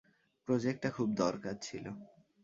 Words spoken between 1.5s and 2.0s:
ছিল।